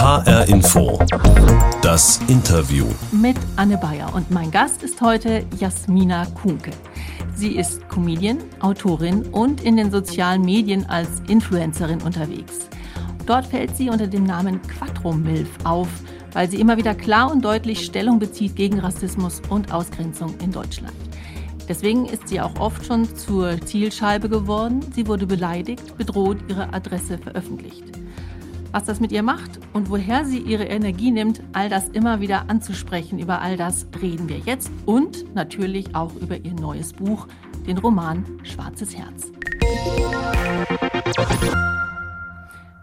[0.00, 0.98] HR Info.
[1.82, 2.86] Das Interview.
[3.12, 6.70] Mit Anne Bayer und mein Gast ist heute Jasmina Kunke.
[7.34, 12.70] Sie ist Comedian, Autorin und in den sozialen Medien als Influencerin unterwegs.
[13.26, 15.88] Dort fällt sie unter dem Namen Quattro Milf auf,
[16.32, 20.96] weil sie immer wieder klar und deutlich Stellung bezieht gegen Rassismus und Ausgrenzung in Deutschland.
[21.68, 24.80] Deswegen ist sie auch oft schon zur Zielscheibe geworden.
[24.94, 27.99] Sie wurde beleidigt, bedroht, ihre Adresse veröffentlicht.
[28.72, 32.48] Was das mit ihr macht und woher sie ihre Energie nimmt, all das immer wieder
[32.48, 37.26] anzusprechen, über all das reden wir jetzt und natürlich auch über ihr neues Buch,
[37.66, 39.32] den Roman Schwarzes Herz.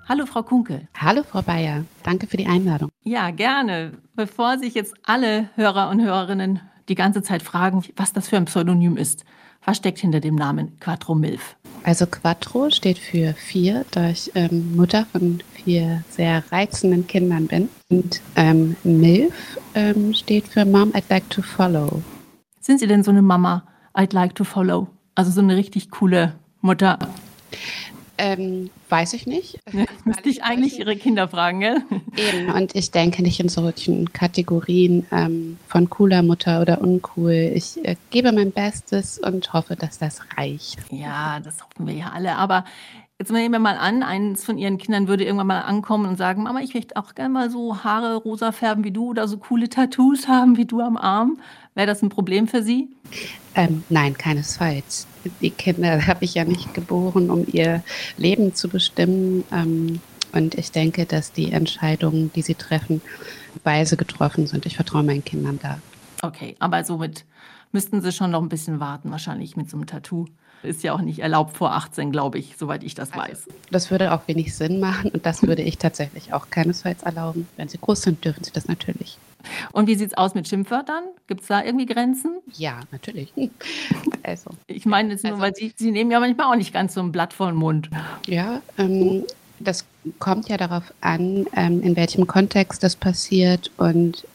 [0.09, 0.89] Hallo Frau Kunkel.
[0.97, 2.89] Hallo Frau Bayer, danke für die Einladung.
[3.03, 3.93] Ja, gerne.
[4.13, 8.45] Bevor sich jetzt alle Hörer und Hörerinnen die ganze Zeit fragen, was das für ein
[8.45, 9.25] Pseudonym ist,
[9.65, 11.55] was steckt hinter dem Namen Quattro Milf?
[11.83, 17.69] Also Quattro steht für vier, da ich ähm, Mutter von vier sehr reizenden Kindern bin.
[17.89, 22.01] Und ähm, Milf ähm, steht für Mom I'd like to follow.
[22.59, 23.63] Sind Sie denn so eine Mama
[23.93, 24.87] I'd like to follow?
[25.15, 26.99] Also so eine richtig coole Mutter?
[28.17, 29.59] Ähm, weiß ich nicht.
[29.73, 31.81] Ja, müsste ich eigentlich Ihre Kinder fragen, gell?
[32.15, 37.51] Eben, und ich denke nicht in solchen Kategorien ähm, von cooler Mutter oder uncool.
[37.53, 40.79] Ich äh, gebe mein Bestes und hoffe, dass das reicht.
[40.89, 42.37] Ja, das hoffen wir ja alle.
[42.37, 42.65] Aber
[43.19, 46.43] jetzt nehmen wir mal an, eines von Ihren Kindern würde irgendwann mal ankommen und sagen,
[46.43, 49.69] Mama, ich möchte auch gerne mal so Haare rosa färben wie du oder so coole
[49.69, 51.39] Tattoos haben wie du am Arm.
[51.73, 52.89] Wäre das ein Problem für Sie?
[53.55, 55.07] Ähm, nein, keinesfalls.
[55.41, 57.83] Die Kinder habe ich ja nicht geboren, um ihr
[58.17, 59.43] Leben zu bestimmen.
[59.51, 59.99] Ähm,
[60.33, 63.01] und ich denke, dass die Entscheidungen, die sie treffen,
[63.63, 64.65] weise getroffen sind.
[64.65, 65.79] Ich vertraue meinen Kindern da.
[66.21, 67.25] Okay, aber somit
[67.71, 70.25] müssten Sie schon noch ein bisschen warten, wahrscheinlich mit so einem Tattoo.
[70.63, 73.47] Ist ja auch nicht erlaubt vor 18, glaube ich, soweit ich das also, weiß.
[73.71, 77.47] Das würde auch wenig Sinn machen und das würde ich tatsächlich auch keinesfalls erlauben.
[77.57, 79.17] Wenn sie groß sind, dürfen sie das natürlich.
[79.71, 81.03] Und wie sieht es aus mit Schimpfwörtern?
[81.27, 82.37] Gibt es da irgendwie Grenzen?
[82.53, 83.33] Ja, natürlich.
[84.23, 84.49] Also.
[84.67, 86.99] Ich meine jetzt nur, also, weil Sie, Sie nehmen ja manchmal auch nicht ganz so
[86.99, 87.89] ein Blatt vor den Mund.
[88.25, 89.23] Ja, ähm,
[89.59, 89.85] das
[90.19, 94.25] kommt ja darauf an, ähm, in welchem Kontext das passiert und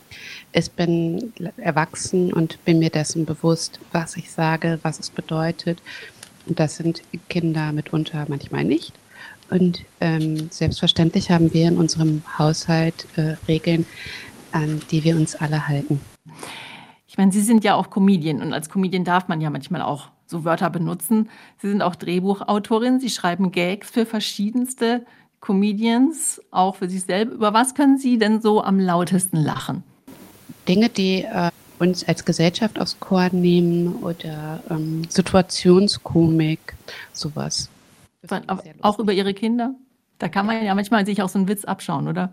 [0.53, 5.81] ich bin erwachsen und bin mir dessen bewusst, was ich sage, was es bedeutet.
[6.47, 8.93] Und das sind Kinder mitunter manchmal nicht.
[9.49, 13.87] Und ähm, selbstverständlich haben wir in unserem Haushalt äh, Regeln,
[14.51, 16.01] an die wir uns alle halten.
[17.07, 20.09] Ich meine, Sie sind ja auch Comedian und als Comedian darf man ja manchmal auch
[20.33, 21.31] so Wörter benutzen.
[21.59, 22.99] Sie sind auch Drehbuchautorin.
[22.99, 25.07] Sie schreiben Gags für verschiedenste
[25.41, 27.35] Comedians, auch für sich selbst.
[27.35, 29.85] Über was können Sie denn so am lautesten lachen?
[30.67, 36.75] Dinge, die äh, uns als Gesellschaft aufs Korn nehmen oder ähm, Situationskomik,
[37.13, 37.69] sowas.
[38.83, 39.75] Auch über Ihre Kinder?
[40.19, 42.31] Da kann man ja manchmal sich auch so einen Witz abschauen, oder?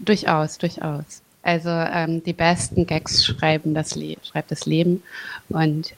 [0.00, 1.22] Durchaus, durchaus.
[1.42, 5.02] Also ähm, die besten Gags schreiben das, Le schreibt das Leben
[5.48, 5.94] und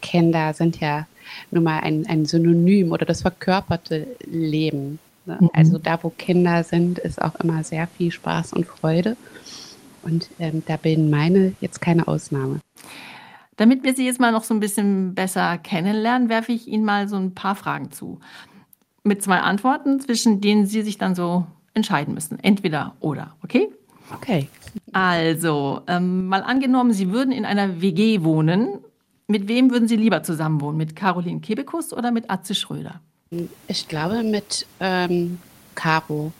[0.00, 1.06] Kinder sind ja
[1.50, 4.98] nun mal ein, ein Synonym oder das verkörperte Leben.
[5.24, 5.38] Ne?
[5.40, 5.50] Mhm.
[5.52, 9.16] Also da, wo Kinder sind, ist auch immer sehr viel Spaß und Freude.
[10.02, 12.60] Und ähm, da bilden meine jetzt keine Ausnahme.
[13.56, 17.08] Damit wir Sie jetzt mal noch so ein bisschen besser kennenlernen, werfe ich Ihnen mal
[17.08, 18.20] so ein paar Fragen zu.
[19.02, 22.38] Mit zwei Antworten, zwischen denen Sie sich dann so entscheiden müssen.
[22.42, 23.68] Entweder oder, okay?
[24.14, 24.48] Okay.
[24.92, 28.78] Also, ähm, mal angenommen, Sie würden in einer WG wohnen.
[29.28, 30.76] Mit wem würden Sie lieber zusammenwohnen?
[30.76, 33.00] Mit Caroline Kebekus oder mit Atze Schröder?
[33.66, 35.38] Ich glaube mit ähm,
[35.74, 36.32] Caro.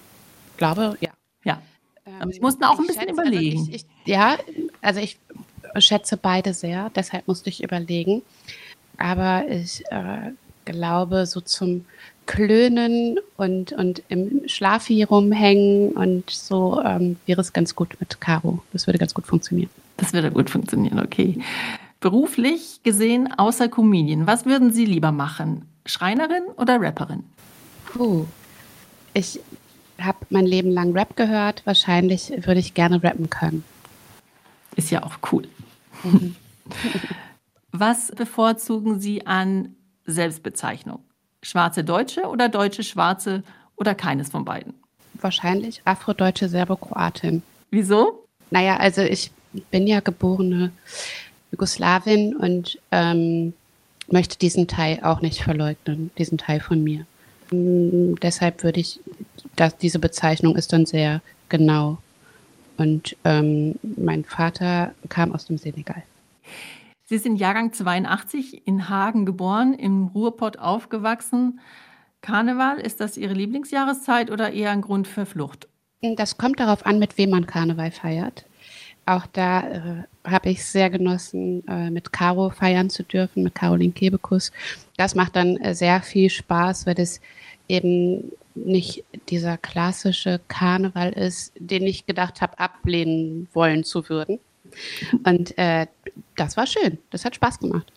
[0.52, 1.10] Ich glaube, ja.
[1.44, 1.60] Ja.
[2.06, 3.58] Ähm, Sie mussten auch ein bisschen schätze, also überlegen.
[3.58, 4.36] Also ich, ich, ja,
[4.82, 5.18] also ich
[5.78, 8.22] schätze beide sehr, deshalb musste ich überlegen.
[8.98, 10.30] Aber ich äh,
[10.64, 11.84] glaube, so zum
[12.26, 18.62] Klönen und, und im Schlafi rumhängen und so ähm, wäre es ganz gut mit Caro.
[18.72, 19.70] Das würde ganz gut funktionieren.
[19.96, 21.38] Das würde gut funktionieren, okay.
[22.06, 25.68] Beruflich gesehen, außer Comedian, was würden Sie lieber machen?
[25.86, 27.24] Schreinerin oder Rapperin?
[27.86, 28.26] Puh.
[29.12, 29.40] Ich
[30.00, 31.62] habe mein Leben lang Rap gehört.
[31.66, 33.64] Wahrscheinlich würde ich gerne rappen können.
[34.76, 35.48] Ist ja auch cool.
[36.04, 36.36] Mhm.
[37.72, 41.00] Was bevorzugen Sie an Selbstbezeichnung?
[41.42, 43.42] Schwarze Deutsche oder deutsche Schwarze
[43.74, 44.74] oder keines von beiden?
[45.14, 47.42] Wahrscheinlich Afrodeutsche Serbokroatin.
[47.72, 48.28] Wieso?
[48.52, 49.32] Naja, also ich
[49.72, 50.70] bin ja geborene
[51.52, 53.52] Jugoslawin und ähm,
[54.10, 57.06] möchte diesen Teil auch nicht verleugnen, diesen Teil von mir.
[57.52, 59.00] Ähm, deshalb würde ich,
[59.56, 61.98] dass diese Bezeichnung ist dann sehr genau.
[62.76, 66.02] Und ähm, mein Vater kam aus dem Senegal.
[67.04, 71.60] Sie sind Jahrgang 82 in Hagen geboren, im Ruhrpott aufgewachsen.
[72.20, 75.68] Karneval, ist das Ihre Lieblingsjahreszeit oder eher ein Grund für Flucht?
[76.02, 78.44] Das kommt darauf an, mit wem man Karneval feiert.
[79.06, 79.80] Auch da äh,
[80.24, 84.50] habe ich sehr genossen, äh, mit Caro feiern zu dürfen, mit Caroline Kebekus.
[84.96, 87.20] Das macht dann äh, sehr viel Spaß, weil es
[87.68, 94.40] eben nicht dieser klassische Karneval ist, den ich gedacht habe, ablehnen wollen zu würden.
[95.24, 95.86] Und äh,
[96.34, 96.98] das war schön.
[97.10, 97.92] Das hat Spaß gemacht.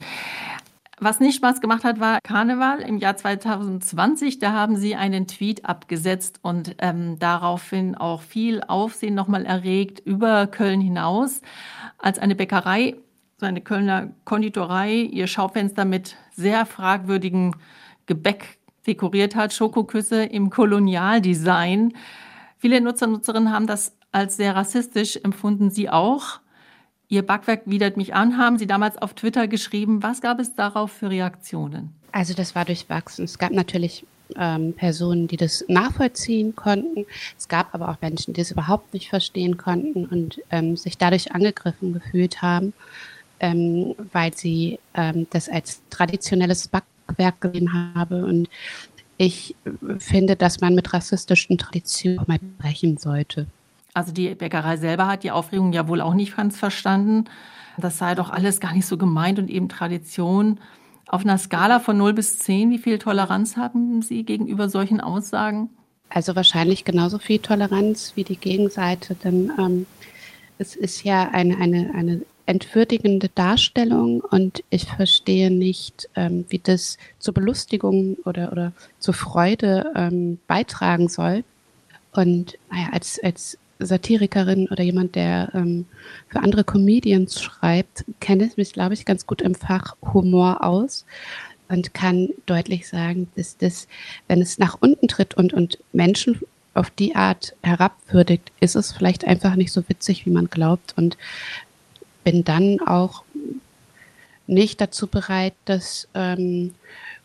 [1.01, 4.39] Was nicht Spaß gemacht hat, war Karneval im Jahr 2020.
[4.39, 10.45] Da haben sie einen Tweet abgesetzt und ähm, daraufhin auch viel Aufsehen nochmal erregt über
[10.47, 11.41] Köln hinaus,
[11.97, 12.95] als eine Bäckerei,
[13.37, 17.55] so eine Kölner Konditorei, ihr Schaufenster mit sehr fragwürdigem
[18.05, 21.93] Gebäck dekoriert hat, Schokoküsse im Kolonialdesign.
[22.57, 26.41] Viele Nutzer und Nutzerinnen haben das als sehr rassistisch empfunden, Sie auch.
[27.11, 30.03] Ihr Backwerk widert mich an, haben Sie damals auf Twitter geschrieben.
[30.03, 31.95] Was gab es darauf für Reaktionen?
[32.11, 33.25] Also das war durchwachsen.
[33.25, 34.05] Es gab natürlich
[34.37, 37.07] ähm, Personen, die das nachvollziehen konnten.
[37.35, 41.31] Es gab aber auch Menschen, die es überhaupt nicht verstehen konnten und ähm, sich dadurch
[41.31, 42.73] angegriffen gefühlt haben,
[43.39, 48.23] ähm, weil sie ähm, das als traditionelles Backwerk gesehen haben.
[48.23, 48.49] Und
[49.17, 49.55] ich
[49.97, 53.47] finde, dass man mit rassistischen Traditionen mal brechen sollte.
[53.93, 57.25] Also die Bäckerei selber hat die Aufregung ja wohl auch nicht ganz verstanden.
[57.77, 60.59] Das sei doch alles gar nicht so gemeint und eben Tradition.
[61.07, 65.69] Auf einer Skala von 0 bis 10, wie viel Toleranz haben Sie gegenüber solchen Aussagen?
[66.09, 69.85] Also wahrscheinlich genauso viel Toleranz wie die Gegenseite, denn ähm,
[70.57, 76.97] es ist ja eine, eine, eine entwürdigende Darstellung und ich verstehe nicht, ähm, wie das
[77.19, 81.43] zur Belustigung oder, oder zur Freude ähm, beitragen soll.
[82.11, 85.85] Und naja, als, als Satirikerin oder jemand, der ähm,
[86.27, 91.05] für andere Comedians schreibt, kenne ich mich, glaube ich, ganz gut im Fach Humor aus
[91.69, 93.87] und kann deutlich sagen, dass das,
[94.27, 96.39] wenn es nach unten tritt und, und Menschen
[96.73, 101.17] auf die Art herabwürdigt, ist es vielleicht einfach nicht so witzig, wie man glaubt und
[102.23, 103.23] bin dann auch
[104.47, 106.73] nicht dazu bereit, das ähm,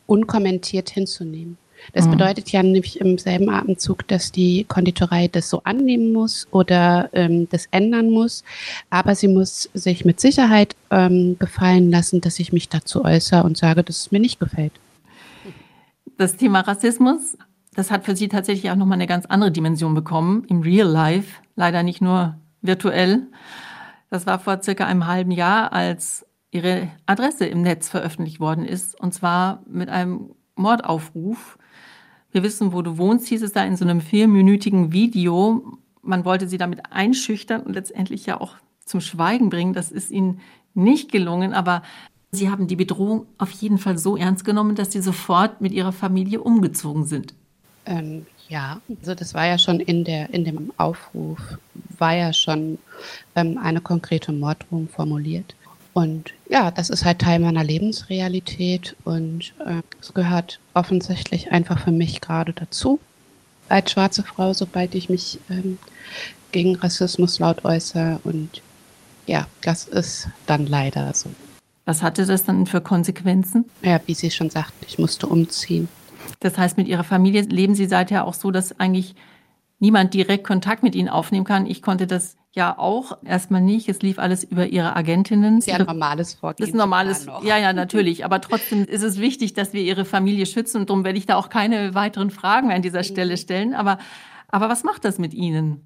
[0.07, 1.57] unkommentiert hinzunehmen.
[1.93, 2.13] Das mhm.
[2.13, 7.49] bedeutet ja nämlich im selben Atemzug, dass die Konditorei das so annehmen muss oder ähm,
[7.51, 8.45] das ändern muss.
[8.91, 13.57] Aber sie muss sich mit Sicherheit ähm, gefallen lassen, dass ich mich dazu äußere und
[13.57, 14.73] sage, dass es mir nicht gefällt.
[16.17, 17.37] Das Thema Rassismus,
[17.75, 21.41] das hat für Sie tatsächlich auch nochmal eine ganz andere Dimension bekommen, im Real Life,
[21.57, 23.27] leider nicht nur virtuell.
[24.11, 28.99] Das war vor circa einem halben Jahr, als Ihre Adresse im Netz veröffentlicht worden ist,
[29.01, 31.59] und zwar mit einem Mordaufruf
[32.35, 35.79] wir wissen, wo du wohnst, hieß es da in so einem vierminütigen Video.
[36.03, 39.73] Man wollte sie damit einschüchtern und letztendlich ja auch zum Schweigen bringen.
[39.73, 40.41] Das ist ihnen
[40.75, 41.83] nicht gelungen, aber
[42.33, 45.93] sie haben die Bedrohung auf jeden Fall so ernst genommen, dass sie sofort mit ihrer
[45.93, 47.35] Familie umgezogen sind.
[47.87, 51.39] Ähm, ja, also das war ja schon in, der, in dem Aufruf,
[51.99, 52.79] war ja schon
[53.37, 55.55] ähm, eine konkrete Morddrohung formuliert.
[55.95, 61.93] Und ja, das ist halt Teil meiner Lebensrealität und äh, es gehört offensichtlich einfach für
[61.93, 62.99] mich gerade dazu.
[63.69, 65.79] Als schwarze Frau, sobald ich mich ähm,
[66.51, 68.61] gegen Rassismus laut äußere und
[69.27, 71.31] ja, das ist dann leider so.
[71.85, 73.65] Was hatte das dann für Konsequenzen?
[73.83, 75.89] Ja, wie Sie schon sagten, ich musste umziehen.
[76.41, 79.15] Das heißt, mit Ihrer Familie leben Sie seither auch so, dass eigentlich
[79.79, 81.67] niemand direkt Kontakt mit Ihnen aufnehmen kann.
[81.67, 83.89] Ich konnte das ja auch erstmal nicht.
[83.89, 85.57] Es lief alles über ihre Agentinnen.
[85.57, 86.57] Das ist ja ein normales Vorgehen.
[86.59, 88.25] Das ist ein normales, ja, ja, natürlich.
[88.25, 91.37] Aber trotzdem ist es wichtig, dass wir ihre Familie schützen und darum werde ich da
[91.37, 93.75] auch keine weiteren Fragen an dieser Stelle stellen.
[93.75, 93.99] Aber,
[94.49, 95.81] aber was macht das mit Ihnen?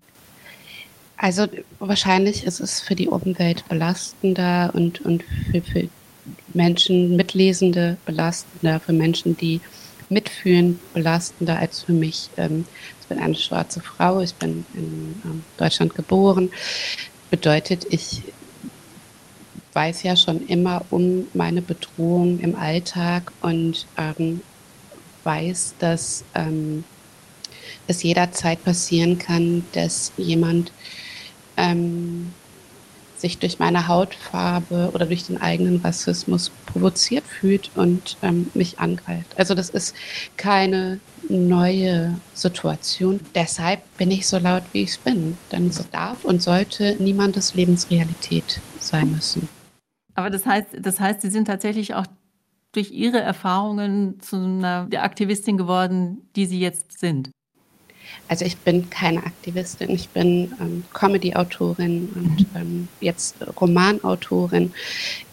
[1.17, 1.47] Also
[1.81, 5.89] wahrscheinlich ist es für die Umwelt belastender und, und für, für
[6.55, 9.61] Menschen, Mitlesende belastender, für Menschen, die
[10.09, 12.31] mitfühlen, belastender als für mich.
[12.37, 12.65] Ähm,
[13.09, 16.51] bin eine schwarze Frau, ich bin in ähm, Deutschland geboren.
[17.31, 18.23] Bedeutet, ich
[19.73, 24.41] weiß ja schon immer um meine Bedrohung im Alltag und ähm,
[25.25, 26.85] weiß, dass ähm,
[27.87, 30.73] es jederzeit passieren kann, dass jemand
[31.57, 32.33] ähm,
[33.21, 39.35] sich durch meine Hautfarbe oder durch den eigenen Rassismus provoziert fühlt und ähm, mich angreift.
[39.37, 39.95] Also das ist
[40.37, 43.21] keine neue Situation.
[43.35, 45.37] Deshalb bin ich so laut, wie ich bin.
[45.53, 49.49] Denn es darf und sollte niemandes Lebensrealität sein müssen.
[50.15, 52.07] Aber das heißt, das heißt, Sie sind tatsächlich auch
[52.73, 57.31] durch Ihre Erfahrungen zu einer Aktivistin geworden, die Sie jetzt sind.
[58.29, 62.47] Also ich bin keine Aktivistin, ich bin ähm, Comedy-Autorin und mhm.
[62.57, 64.73] ähm, jetzt Romanautorin.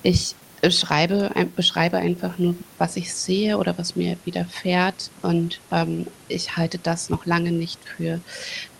[0.03, 0.36] Ich
[0.72, 5.12] schreibe, beschreibe einfach nur, was ich sehe oder was mir widerfährt.
[5.22, 8.20] Und ähm, ich halte das noch lange nicht für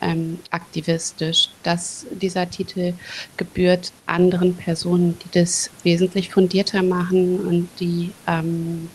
[0.02, 1.50] ähm, aktivistisch.
[1.64, 2.94] Dass dieser Titel
[3.38, 8.90] gebührt anderen Personen, die das wesentlich fundierter machen und die ähm,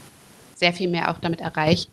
[0.54, 1.90] sehr viel mehr auch damit erreichen.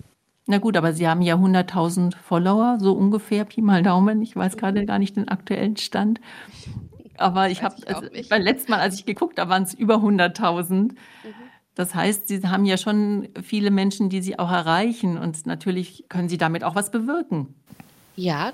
[0.48, 4.22] Na gut, aber Sie haben ja 100.000 Follower, so ungefähr, Pi mal Daumen.
[4.22, 6.22] Ich weiß gerade gar nicht den aktuellen Stand.
[7.18, 10.72] Aber ich habe, also, beim letzten Mal, als ich geguckt habe, waren es über 100.000.
[10.74, 10.94] Mhm.
[11.76, 16.30] Das heißt, Sie haben ja schon viele Menschen, die Sie auch erreichen und natürlich können
[16.30, 17.54] Sie damit auch was bewirken.
[18.16, 18.54] Ja,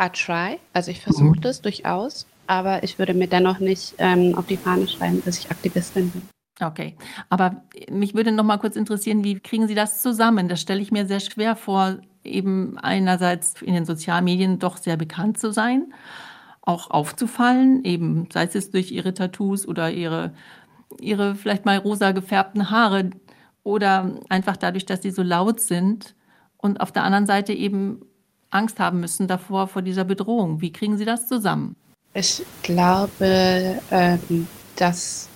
[0.00, 0.58] I try.
[0.72, 1.40] Also ich versuche mhm.
[1.40, 5.50] das durchaus, aber ich würde mir dennoch nicht ähm, auf die Fahne schreiben, dass ich
[5.50, 6.31] Aktivistin bin.
[6.62, 6.96] Okay,
[7.28, 10.48] aber mich würde noch mal kurz interessieren, wie kriegen Sie das zusammen?
[10.48, 15.38] Das stelle ich mir sehr schwer vor, eben einerseits in den Sozialmedien doch sehr bekannt
[15.38, 15.92] zu sein
[16.62, 20.32] auch aufzufallen, eben sei es durch ihre Tattoos oder ihre,
[21.00, 23.10] ihre vielleicht mal rosa gefärbten Haare
[23.64, 26.14] oder einfach dadurch, dass sie so laut sind
[26.58, 28.02] und auf der anderen Seite eben
[28.50, 30.60] Angst haben müssen davor, vor dieser Bedrohung.
[30.60, 31.74] Wie kriegen Sie das zusammen?
[32.14, 35.28] Ich glaube, ähm, dass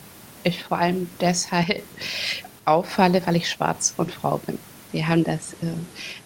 [0.47, 1.83] ich vor allem deshalb
[2.65, 4.59] auffalle, weil ich schwarz und Frau bin.
[4.93, 5.67] Wir haben das äh,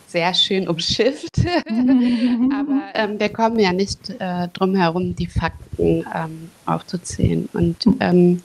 [0.06, 1.38] sehr schön umschifft.
[1.38, 7.48] Aber ähm, wir kommen ja nicht äh, drum herum, die Fakten ähm, aufzuzählen.
[7.52, 8.42] Und ähm,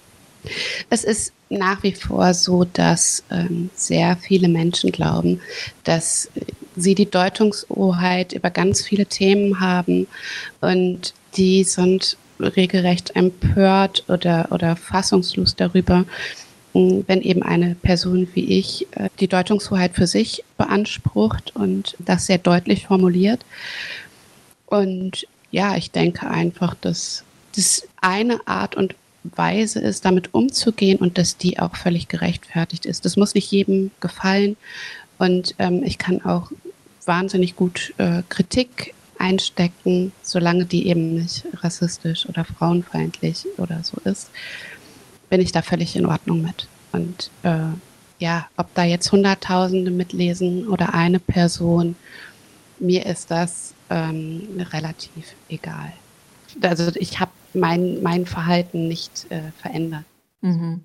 [0.89, 5.41] es ist nach wie vor so, dass ähm, sehr viele Menschen glauben,
[5.83, 6.29] dass
[6.75, 10.07] sie die Deutungshoheit über ganz viele Themen haben
[10.61, 16.05] und die sind regelrecht empört oder, oder fassungslos darüber,
[16.73, 22.37] wenn eben eine Person wie ich äh, die Deutungshoheit für sich beansprucht und das sehr
[22.37, 23.45] deutlich formuliert.
[24.65, 27.23] Und ja, ich denke einfach, dass
[27.55, 33.05] das eine Art und Weise ist, damit umzugehen und dass die auch völlig gerechtfertigt ist.
[33.05, 34.57] Das muss nicht jedem gefallen
[35.17, 36.51] und ähm, ich kann auch
[37.05, 44.29] wahnsinnig gut äh, Kritik einstecken, solange die eben nicht rassistisch oder frauenfeindlich oder so ist
[45.29, 46.67] bin ich da völlig in Ordnung mit.
[46.91, 47.59] Und äh,
[48.19, 51.95] ja, ob da jetzt Hunderttausende mitlesen oder eine Person,
[52.79, 55.91] mir ist das ähm, relativ egal.
[56.61, 60.05] Also ich habe mein, mein Verhalten nicht äh, verändert.
[60.41, 60.81] Mhm.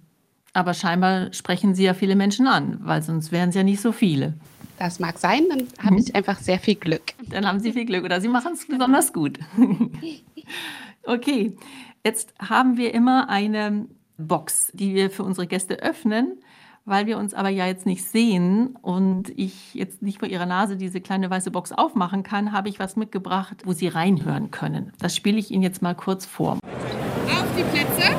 [0.53, 3.93] Aber scheinbar sprechen Sie ja viele Menschen an, weil sonst wären es ja nicht so
[3.93, 4.35] viele.
[4.81, 5.99] Das mag sein, dann habe mhm.
[6.01, 7.13] ich einfach sehr viel Glück.
[7.29, 9.39] Dann haben Sie viel Glück oder Sie machen es besonders gut.
[11.05, 11.55] okay,
[12.03, 13.85] jetzt haben wir immer eine
[14.17, 16.39] Box, die wir für unsere Gäste öffnen.
[16.87, 20.79] Weil wir uns aber ja jetzt nicht sehen und ich jetzt nicht vor ihrer Nase
[20.79, 24.93] diese kleine weiße Box aufmachen kann, habe ich was mitgebracht, wo Sie reinhören können.
[24.99, 26.53] Das spiele ich Ihnen jetzt mal kurz vor.
[26.53, 28.17] Auf die Plätze.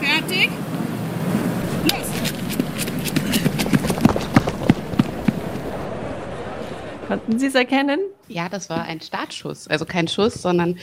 [0.00, 0.50] Fertig.
[7.10, 7.98] Konnten Sie es erkennen?
[8.28, 9.66] Ja, das war ein Startschuss.
[9.66, 10.78] Also kein Schuss, sondern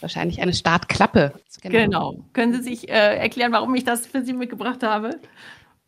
[0.00, 1.34] wahrscheinlich eine Startklappe.
[1.60, 1.78] Genau.
[1.78, 2.24] genau.
[2.32, 5.20] Können Sie sich äh, erklären, warum ich das für Sie mitgebracht habe?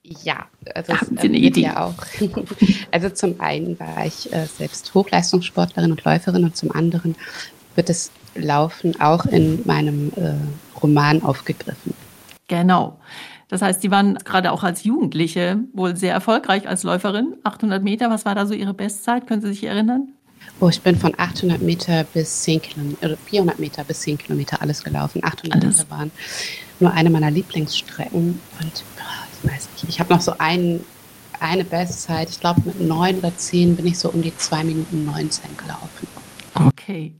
[0.02, 1.62] Ja, also Haben Sie eine Idee?
[1.62, 1.94] Ja auch.
[2.90, 7.16] also zum einen war ich äh, selbst Hochleistungssportlerin und Läuferin und zum anderen
[7.74, 10.34] wird das Laufen auch in meinem äh,
[10.82, 11.94] Roman aufgegriffen.
[12.48, 12.98] Genau.
[13.54, 17.36] Das heißt, Sie waren gerade auch als Jugendliche wohl sehr erfolgreich als Läuferin.
[17.44, 19.28] 800 Meter, was war da so Ihre Bestzeit?
[19.28, 20.08] Können Sie sich erinnern?
[20.58, 24.82] Oh, ich bin von 800 Meter bis 10 Kilometer, 400 Meter bis 10 Kilometer alles
[24.82, 25.22] gelaufen.
[25.22, 25.78] 800 alles.
[25.78, 26.10] Meter waren
[26.80, 28.40] nur eine meiner Lieblingsstrecken.
[28.60, 28.84] Und
[29.44, 30.80] ich weiß nicht, ich habe noch so ein,
[31.38, 32.30] eine Bestzeit.
[32.30, 36.08] Ich glaube, mit 9 oder 10 bin ich so um die 2 Minuten 19 gelaufen.
[36.54, 37.14] Okay.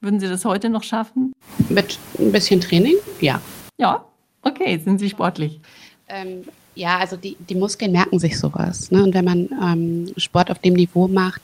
[0.00, 1.32] Würden Sie das heute noch schaffen?
[1.68, 3.40] Mit ein bisschen Training, ja.
[3.80, 4.04] Ja,
[4.42, 4.78] okay.
[4.78, 5.60] Sind Sie sportlich?
[6.08, 6.44] Ähm,
[6.74, 8.90] ja, also die, die Muskeln merken sich sowas.
[8.90, 9.02] Ne?
[9.02, 11.42] Und wenn man ähm, Sport auf dem Niveau macht,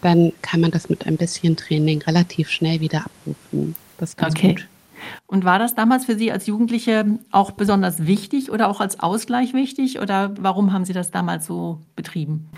[0.00, 3.76] dann kann man das mit ein bisschen Training relativ schnell wieder abrufen.
[3.98, 4.54] Das ist ganz okay.
[4.54, 4.68] gut.
[5.26, 9.54] Und war das damals für Sie als Jugendliche auch besonders wichtig oder auch als Ausgleich
[9.54, 10.00] wichtig?
[10.00, 12.48] Oder warum haben Sie das damals so betrieben?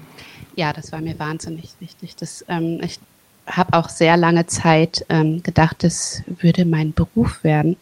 [0.56, 2.16] Ja, das war mir wahnsinnig wichtig.
[2.16, 2.98] Das, ähm, ich
[3.46, 7.76] habe auch sehr lange Zeit ähm, gedacht, das würde mein Beruf werden,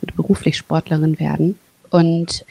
[0.00, 1.58] beruflich Sportlerin werden.
[1.90, 2.44] Und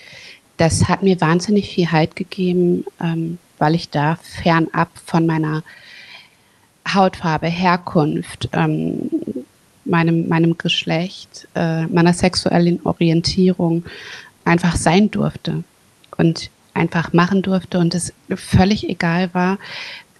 [0.57, 5.63] das hat mir wahnsinnig viel Halt gegeben, ähm, weil ich da fernab von meiner
[6.87, 9.09] Hautfarbe, Herkunft, ähm,
[9.85, 13.83] meinem, meinem Geschlecht, äh, meiner sexuellen Orientierung
[14.43, 15.63] einfach sein durfte
[16.17, 19.57] und einfach machen durfte und es völlig egal war,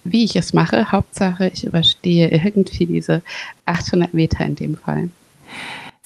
[0.04, 0.90] wie ich es mache.
[0.92, 3.22] Hauptsache, ich überstehe irgendwie diese
[3.66, 5.10] 800 Meter in dem Fall.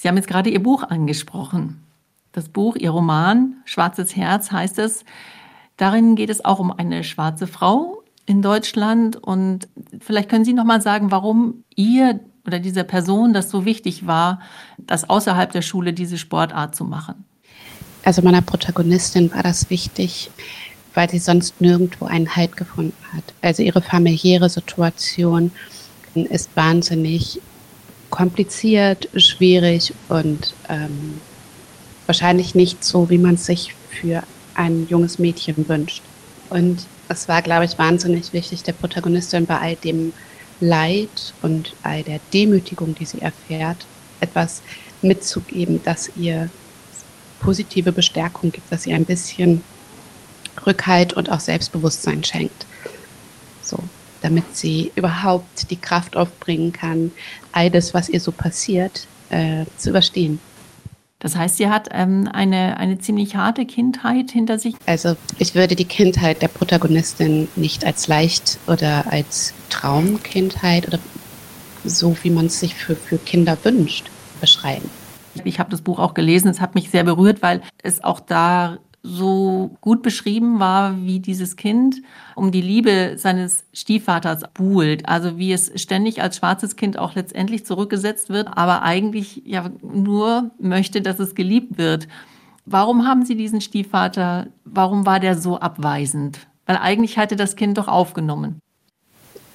[0.01, 1.85] Sie haben jetzt gerade Ihr Buch angesprochen.
[2.33, 5.05] Das Buch, Ihr Roman, Schwarzes Herz heißt es.
[5.77, 9.17] Darin geht es auch um eine schwarze Frau in Deutschland.
[9.17, 9.69] Und
[10.01, 14.41] vielleicht können Sie noch mal sagen, warum ihr oder dieser Person das so wichtig war,
[14.79, 17.27] das außerhalb der Schule diese Sportart zu machen.
[18.03, 20.31] Also meiner Protagonistin war das wichtig,
[20.95, 23.35] weil sie sonst nirgendwo einen Halt gefunden hat.
[23.43, 25.53] Also ihre familiäre Situation
[26.15, 27.43] ist wahnsinnig
[28.11, 31.21] kompliziert, schwierig und ähm,
[32.07, 34.23] wahrscheinlich nicht so, wie man es sich für
[34.55, 36.03] ein junges Mädchen wünscht.
[36.51, 40.13] Und es war, glaube ich, wahnsinnig wichtig, der Protagonistin bei all dem
[40.61, 43.87] Leid und all der Demütigung, die sie erfährt,
[44.21, 44.61] etwas
[45.03, 46.51] mitzugeben, das ihr
[47.41, 49.63] positive Bestärkung gibt, dass sie ein bisschen
[50.67, 52.67] Rückhalt und auch Selbstbewusstsein schenkt.
[53.63, 53.79] So,
[54.23, 57.13] damit sie überhaupt die Kraft aufbringen kann,
[57.53, 60.41] all das, was ihr so passiert, äh, zu überstehen.
[61.21, 64.75] Das heißt, sie hat ähm, eine, eine ziemlich harte Kindheit hinter sich.
[64.87, 70.99] Also ich würde die Kindheit der Protagonistin nicht als leicht oder als Traumkindheit oder
[71.85, 74.11] so, wie man es sich für, für Kinder wünscht,
[74.41, 74.89] beschreiben.
[75.45, 78.79] Ich habe das Buch auch gelesen, es hat mich sehr berührt, weil es auch da
[79.03, 82.03] so gut beschrieben war, wie dieses Kind
[82.35, 85.09] um die Liebe seines Stiefvaters buhlt.
[85.09, 90.51] Also wie es ständig als schwarzes Kind auch letztendlich zurückgesetzt wird, aber eigentlich ja nur
[90.59, 92.09] möchte, dass es geliebt wird.
[92.67, 96.39] Warum haben Sie diesen Stiefvater, warum war der so abweisend?
[96.67, 98.61] Weil eigentlich hatte das Kind doch aufgenommen.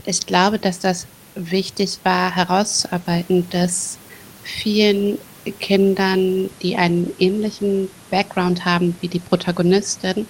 [0.05, 3.97] Ich glaube, dass das wichtig war, herauszuarbeiten, dass
[4.43, 5.17] vielen
[5.51, 10.27] Kindern, die einen ähnlichen Background haben wie die Protagonistin.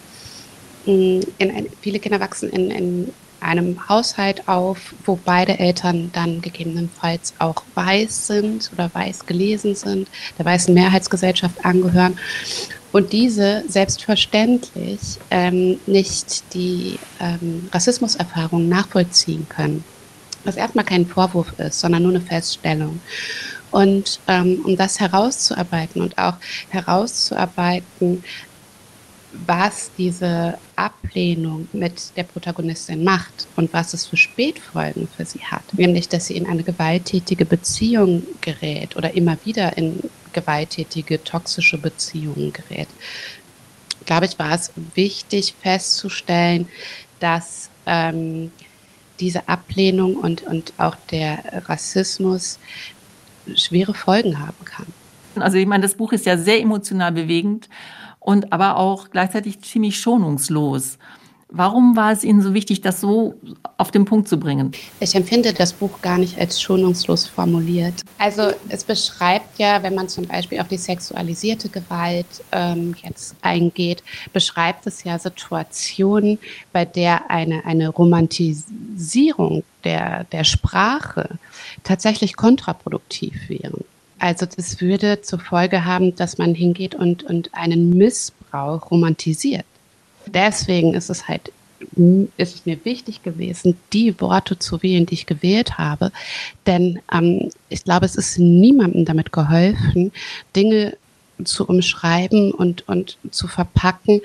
[0.86, 7.34] Mm, in, viele Kinder wachsen in, in einem Haushalt auf, wo beide Eltern dann gegebenenfalls
[7.40, 10.08] auch weiß sind oder weiß gelesen sind,
[10.38, 12.18] der weißen Mehrheitsgesellschaft angehören
[12.92, 19.84] und diese selbstverständlich ähm, nicht die ähm, Rassismuserfahrung nachvollziehen können.
[20.46, 23.02] Was erstmal kein Vorwurf ist, sondern nur eine Feststellung.
[23.72, 26.36] Und ähm, um das herauszuarbeiten und auch
[26.70, 28.24] herauszuarbeiten,
[29.46, 35.74] was diese Ablehnung mit der Protagonistin macht und was es für Spätfolgen für sie hat.
[35.74, 40.00] Nämlich, dass sie in eine gewalttätige Beziehung gerät oder immer wieder in
[40.34, 42.88] gewalttätige, toxische Beziehungen gerät.
[44.06, 46.68] Glaube ich, war es wichtig festzustellen,
[47.20, 48.51] dass ähm,
[49.20, 52.60] diese Ablehnung und, und auch der Rassismus
[53.55, 54.88] schwere Folgen haben kann.
[55.36, 57.70] Also ich meine, das Buch ist ja sehr emotional bewegend
[58.20, 60.98] und aber auch gleichzeitig ziemlich schonungslos.
[61.50, 63.36] Warum war es Ihnen so wichtig, das so
[63.77, 64.72] auf den Punkt zu bringen?
[65.00, 67.94] Ich empfinde das Buch gar nicht als schonungslos formuliert.
[68.18, 74.03] Also es beschreibt ja, wenn man zum Beispiel auf die sexualisierte Gewalt ähm, jetzt eingeht,
[74.34, 76.40] beschreibt es ja Situationen,
[76.74, 81.38] bei der eine, eine Romantisierung der, der Sprache
[81.84, 83.86] tatsächlich kontraproduktiv wären.
[84.18, 89.66] Also das würde zur Folge haben, dass man hingeht und, und einen Missbrauch romantisiert.
[90.27, 91.51] Deswegen ist es halt
[92.38, 96.11] ist es mir wichtig gewesen, die Worte zu wählen, die ich gewählt habe.
[96.66, 100.11] Denn ähm, ich glaube, es ist niemandem damit geholfen,
[100.55, 100.98] Dinge
[101.44, 104.22] zu umschreiben und, und zu verpacken,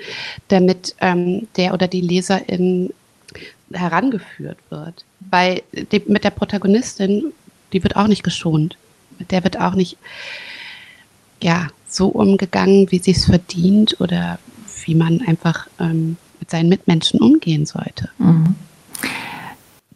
[0.47, 2.93] damit ähm, der oder die Leserin
[3.71, 5.05] herangeführt wird.
[5.19, 5.61] Weil
[5.91, 7.33] die, mit der Protagonistin,
[7.73, 8.77] die wird auch nicht geschont.
[9.19, 9.97] Mit der wird auch nicht
[11.41, 14.39] ja, so umgegangen, wie sie es verdient oder
[14.87, 18.09] wie man einfach ähm, mit seinen Mitmenschen umgehen sollte.
[18.17, 18.55] Mhm.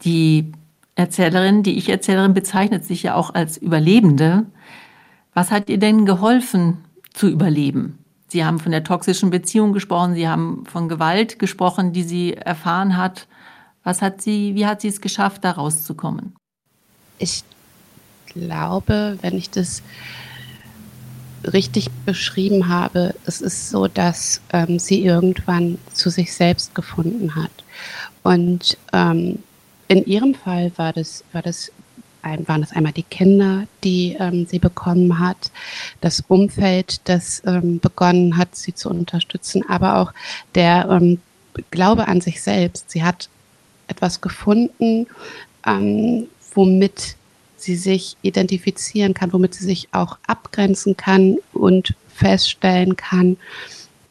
[0.03, 0.51] Die
[0.95, 4.45] Erzählerin, die Ich-Erzählerin bezeichnet sich ja auch als Überlebende.
[5.33, 6.77] Was hat ihr denn geholfen
[7.13, 7.99] zu überleben?
[8.27, 12.97] Sie haben von der toxischen Beziehung gesprochen, Sie haben von Gewalt gesprochen, die sie erfahren
[12.97, 13.27] hat.
[13.83, 16.35] Was hat sie, wie hat sie es geschafft, da rauszukommen?
[17.19, 17.43] Ich
[18.27, 19.83] glaube, wenn ich das
[21.53, 27.51] richtig beschrieben habe, es ist so, dass ähm, sie irgendwann zu sich selbst gefunden hat.
[28.23, 29.39] Und ähm,
[29.87, 31.71] in ihrem Fall war das, war das
[32.47, 35.51] waren das einmal die Kinder, die ähm, sie bekommen hat,
[36.01, 40.11] das Umfeld, das ähm, begonnen hat, sie zu unterstützen, aber auch
[40.55, 41.19] der ähm,
[41.71, 42.89] Glaube an sich selbst.
[42.89, 43.29] Sie hat
[43.87, 45.07] etwas gefunden,
[45.65, 47.15] ähm, womit
[47.65, 53.37] sie sich identifizieren kann, womit sie sich auch abgrenzen kann und feststellen kann,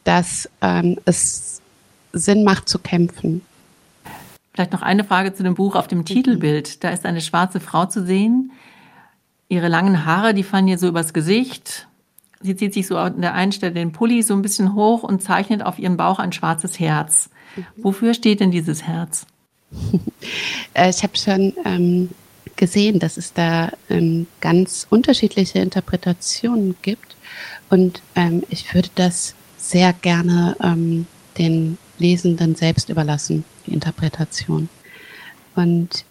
[0.03, 1.61] dass ähm, es
[2.13, 3.41] Sinn macht zu kämpfen.
[4.53, 6.83] Vielleicht noch eine Frage zu dem Buch auf dem Titelbild.
[6.83, 8.51] Da ist eine schwarze Frau zu sehen.
[9.49, 11.87] Ihre langen Haare, die fallen ihr so übers Gesicht.
[12.41, 15.21] Sie zieht sich so an der einen Stelle den Pulli so ein bisschen hoch und
[15.21, 17.29] zeichnet auf ihren Bauch ein schwarzes Herz.
[17.55, 17.65] Mhm.
[17.77, 19.25] Wofür steht denn dieses Herz?
[20.73, 22.09] Äh, ich habe schon ähm,
[22.55, 27.15] gesehen, dass es da ähm, ganz unterschiedliche Interpretationen gibt.
[27.69, 34.69] Und ähm, ich würde das sehr gerne ähm, den Lesenden selbst überlassen, die Interpretation.
[35.55, 36.05] Und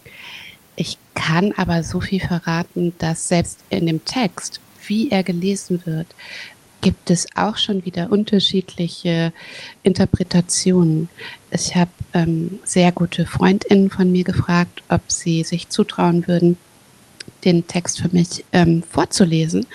[0.75, 6.07] ich kann aber so viel verraten, dass selbst in dem Text, wie er gelesen wird,
[6.85, 9.33] gibt es auch schon wieder unterschiedliche
[9.81, 11.09] Interpretationen.
[11.49, 16.57] Ich habe ähm, sehr gute Freundinnen von mir gefragt, ob sie sich zutrauen würden,
[17.43, 19.65] den Text für mich ähm, vorzulesen.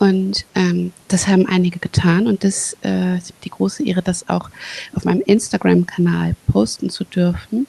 [0.00, 4.50] Und ähm, das haben einige getan und das, äh, ich die große Ehre, das auch
[4.94, 7.68] auf meinem Instagram-Kanal posten zu dürfen.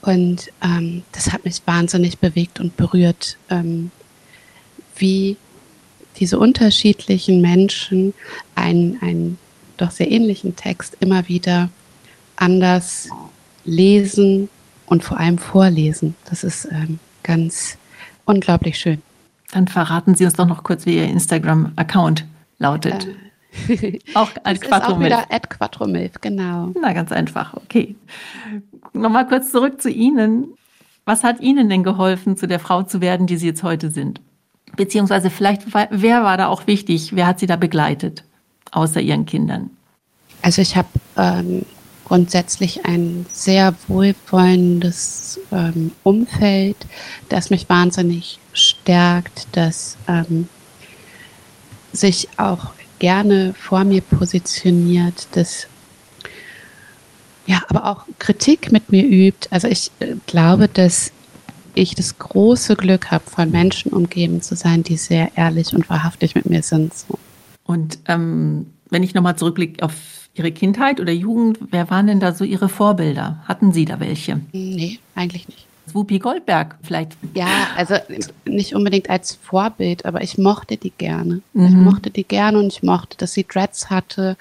[0.00, 3.90] Und ähm, das hat mich wahnsinnig bewegt und berührt, ähm,
[4.96, 5.36] wie
[6.16, 8.14] diese unterschiedlichen Menschen
[8.54, 9.38] einen, einen
[9.76, 11.70] doch sehr ähnlichen Text immer wieder
[12.36, 13.08] anders
[13.64, 14.48] lesen
[14.86, 16.14] und vor allem vorlesen.
[16.28, 17.78] Das ist ähm, ganz
[18.24, 19.02] unglaublich schön.
[19.52, 22.24] Dann verraten Sie uns doch noch kurz, wie Ihr Instagram-Account
[22.58, 23.08] lautet.
[23.68, 25.12] Äh, auch als Quattromilf.
[25.12, 26.72] Auch wieder Quattromilf, genau.
[26.80, 27.94] Na, ganz einfach, okay.
[28.92, 30.54] Nochmal kurz zurück zu Ihnen.
[31.04, 34.20] Was hat Ihnen denn geholfen, zu der Frau zu werden, die Sie jetzt heute sind?
[34.76, 37.14] Beziehungsweise vielleicht, wer war da auch wichtig?
[37.14, 38.24] Wer hat Sie da begleitet,
[38.72, 39.70] außer Ihren Kindern?
[40.42, 41.64] Also ich habe ähm,
[42.04, 46.76] grundsätzlich ein sehr wohlwollendes ähm, Umfeld,
[47.28, 50.48] das mich wahnsinnig stärkt, das ähm,
[51.92, 55.66] sich auch gerne vor mir positioniert, das
[57.46, 59.48] ja, aber auch Kritik mit mir übt.
[59.50, 61.12] Also ich äh, glaube, dass
[61.74, 66.34] ich das große Glück habe, von Menschen umgeben zu sein, die sehr ehrlich und wahrhaftig
[66.34, 66.92] mit mir sind.
[67.64, 69.94] Und ähm, wenn ich nochmal zurückblicke auf
[70.34, 73.42] Ihre Kindheit oder Jugend, wer waren denn da so Ihre Vorbilder?
[73.46, 74.40] Hatten Sie da welche?
[74.52, 75.66] Nee, eigentlich nicht.
[75.92, 77.12] Whoopi Goldberg vielleicht.
[77.34, 77.96] Ja, also
[78.46, 81.42] nicht unbedingt als Vorbild, aber ich mochte die gerne.
[81.52, 81.66] Mhm.
[81.66, 84.36] Ich mochte die gerne und ich mochte, dass sie Dreads hatte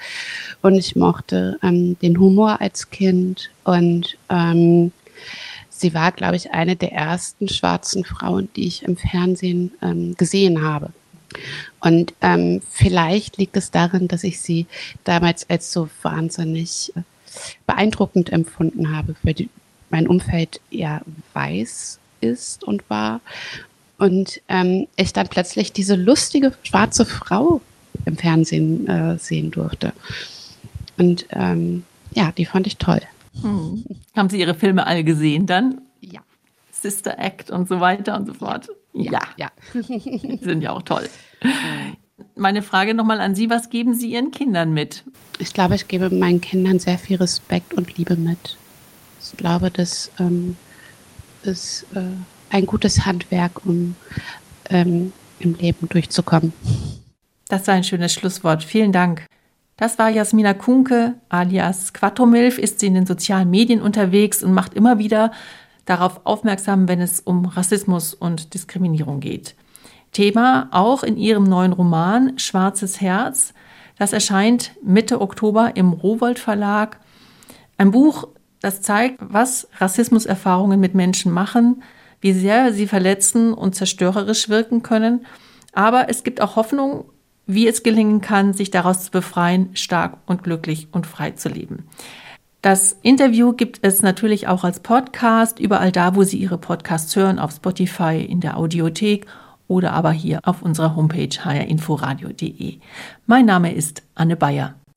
[0.61, 4.91] und ich mochte ähm, den Humor als Kind und ähm,
[5.83, 10.63] sie war, glaube ich, eine der ersten schwarzen Frauen, die ich im Fernsehen ähm, gesehen
[10.63, 10.91] habe.
[11.81, 14.65] Und ähm, vielleicht liegt es darin, dass ich sie
[15.03, 17.01] damals als so wahnsinnig äh,
[17.67, 19.49] beeindruckend empfunden habe, weil
[19.89, 21.01] mein Umfeld ja
[21.33, 23.19] weiß ist und war.
[23.97, 27.61] Und ähm, ich dann plötzlich diese lustige schwarze Frau
[28.05, 29.91] im Fernsehen äh, sehen durfte.
[30.97, 33.01] Und ähm, ja, die fand ich toll.
[33.41, 33.83] Hm.
[34.15, 35.81] Haben Sie Ihre Filme alle gesehen dann?
[36.01, 36.21] Ja.
[36.71, 38.69] Sister Act und so weiter und so fort.
[38.93, 39.21] Ja.
[39.37, 39.51] ja.
[39.73, 41.09] Die sind ja auch toll.
[42.35, 45.03] Meine Frage nochmal an Sie, was geben Sie Ihren Kindern mit?
[45.39, 48.57] Ich glaube, ich gebe meinen Kindern sehr viel Respekt und Liebe mit.
[49.21, 50.57] Ich glaube, das ähm,
[51.43, 52.01] ist äh,
[52.49, 53.95] ein gutes Handwerk, um
[54.69, 56.53] ähm, im Leben durchzukommen.
[57.49, 58.63] Das war ein schönes Schlusswort.
[58.63, 59.25] Vielen Dank.
[59.83, 64.75] Das war Jasmina Kunke, alias Quattromilf, ist sie in den sozialen Medien unterwegs und macht
[64.75, 65.33] immer wieder
[65.83, 69.55] darauf aufmerksam, wenn es um Rassismus und Diskriminierung geht.
[70.13, 73.53] Thema auch in ihrem neuen Roman Schwarzes Herz.
[73.99, 77.01] Das erscheint Mitte Oktober im Rowold Verlag.
[77.77, 78.29] Ein Buch,
[78.61, 81.83] das zeigt, was Rassismuserfahrungen mit Menschen machen,
[82.21, 85.25] wie sehr sie verletzen und zerstörerisch wirken können.
[85.73, 87.03] Aber es gibt auch Hoffnung,
[87.45, 91.87] wie es gelingen kann, sich daraus zu befreien, stark und glücklich und frei zu leben.
[92.61, 97.37] Das Interview gibt es natürlich auch als Podcast, überall da, wo Sie Ihre Podcasts hören,
[97.39, 99.25] auf Spotify, in der Audiothek
[99.67, 102.79] oder aber hier auf unserer Homepage hrinforadio.de.
[103.25, 104.75] Mein Name ist Anne Bayer.